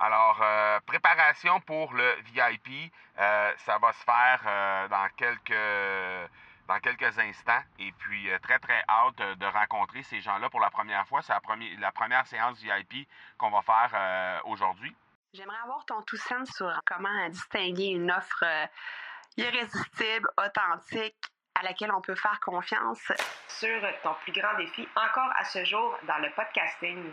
[0.00, 0.42] Alors,
[0.86, 6.30] préparation pour le VIP, ça va se faire dans quelques
[6.68, 7.62] dans quelques instants.
[7.80, 11.20] Et puis, très, très hâte de rencontrer ces gens-là pour la première fois.
[11.20, 14.94] C'est la, première, la première séance VIP qu'on va faire aujourd'hui.
[15.34, 18.44] J'aimerais avoir ton tout sens sur comment distinguer une offre
[19.36, 21.16] irrésistible, authentique,
[21.54, 23.12] à laquelle on peut faire confiance.
[23.48, 27.12] Sur ton plus grand défi encore à ce jour dans le podcasting.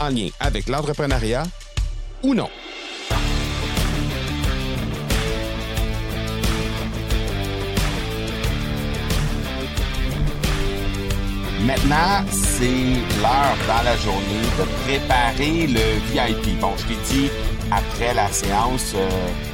[0.00, 1.44] en lien avec l'entrepreneuriat
[2.22, 2.48] ou non.
[11.66, 12.66] Maintenant, c'est
[13.22, 16.60] l'heure dans la journée de préparer le VIP.
[16.60, 17.30] Bon, je t'ai dit
[17.70, 19.08] après la séance, euh,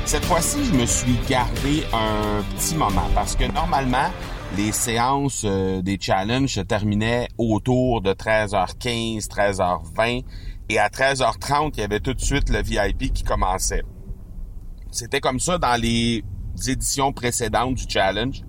[0.07, 4.11] cette fois-ci, je me suis gardé un petit moment parce que normalement,
[4.57, 10.25] les séances euh, des challenges se terminaient autour de 13h15, 13h20
[10.69, 13.83] et à 13h30, il y avait tout de suite le VIP qui commençait.
[14.91, 16.25] C'était comme ça dans les
[16.69, 18.43] éditions précédentes du challenge.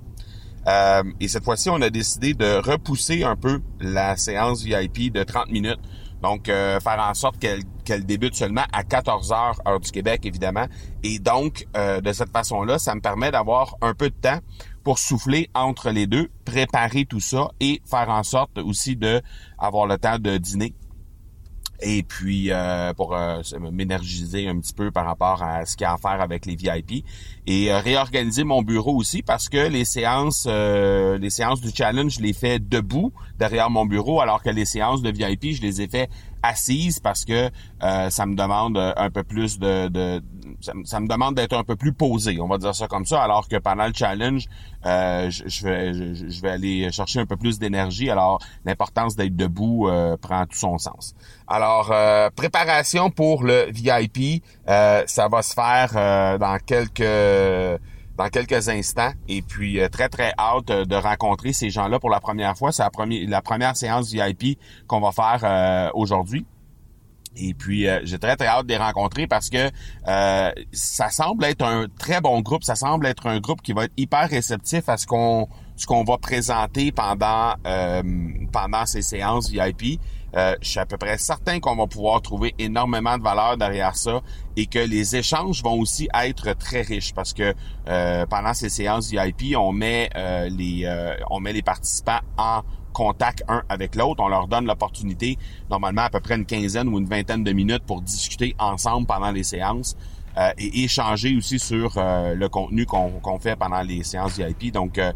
[0.67, 5.23] Euh, et cette fois-ci, on a décidé de repousser un peu la séance VIP de
[5.23, 5.79] 30 minutes.
[6.21, 10.67] Donc, euh, faire en sorte qu'elle débute seulement à 14 heures, heure du Québec, évidemment.
[11.03, 14.39] Et donc, euh, de cette façon-là, ça me permet d'avoir un peu de temps
[14.83, 19.21] pour souffler entre les deux, préparer tout ça et faire en sorte aussi de
[19.59, 20.73] avoir le temps de dîner
[21.81, 25.87] et puis euh, pour euh, m'énergiser un petit peu par rapport à ce qu'il y
[25.87, 27.05] a à faire avec les VIP
[27.47, 32.21] et euh, réorganiser mon bureau aussi parce que les séances les séances du challenge je
[32.21, 35.87] les fais debout derrière mon bureau alors que les séances de VIP je les ai
[35.87, 36.09] fait
[36.43, 37.49] assises parce que
[37.81, 40.21] ça me demande un peu plus de, de
[40.61, 43.47] ça, me demande d'être un peu plus posé, on va dire ça comme ça, alors
[43.47, 44.47] que pendant le challenge,
[44.85, 48.09] euh, je, vais, je, vais aller chercher un peu plus d'énergie.
[48.09, 51.15] Alors, l'importance d'être debout euh, prend tout son sens.
[51.47, 57.79] Alors, euh, préparation pour le VIP, ça va se faire dans quelques
[58.21, 59.11] dans quelques instants.
[59.27, 62.71] Et puis, très, très hâte de rencontrer ces gens-là pour la première fois.
[62.71, 66.45] C'est la, première, la première séance VIP qu'on va faire aujourd'hui.
[67.35, 69.69] Et puis, euh, j'ai très, très hâte de les rencontrer parce que
[70.07, 72.63] euh, ça semble être un très bon groupe.
[72.63, 76.03] Ça semble être un groupe qui va être hyper réceptif à ce qu'on ce qu'on
[76.03, 78.03] va présenter pendant euh,
[78.51, 79.99] pendant ces séances VIP.
[80.33, 84.21] Je suis à peu près certain qu'on va pouvoir trouver énormément de valeur derrière ça
[84.55, 87.53] et que les échanges vont aussi être très riches parce que
[88.25, 90.09] pendant ces séances VIP, on met
[90.49, 90.87] les
[91.29, 92.61] on met les participants en
[92.91, 94.23] contact un avec l'autre.
[94.23, 95.37] On leur donne l'opportunité,
[95.69, 99.31] normalement à peu près une quinzaine ou une vingtaine de minutes pour discuter ensemble pendant
[99.31, 99.95] les séances.
[100.37, 104.71] Euh, et échanger aussi sur euh, le contenu qu'on fait pendant les séances VIP.
[104.71, 105.11] Donc, euh,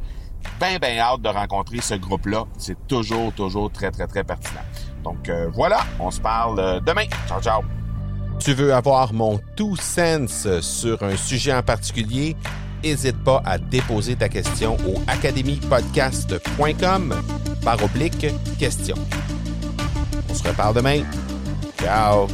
[0.60, 2.46] bien, bien hâte de rencontrer ce groupe-là.
[2.58, 4.62] C'est toujours, toujours très, très, très pertinent.
[5.04, 7.06] Donc, voilà, on se parle demain.
[7.28, 7.62] Ciao, ciao.
[8.40, 12.36] Tu veux avoir mon tout sens sur un sujet en particulier?
[12.84, 17.16] N'hésite pas à déposer ta question au academypodcast.com
[17.64, 18.28] par oblique
[18.60, 18.96] question.
[20.30, 21.02] On se reparle demain.
[21.82, 22.28] Ciao!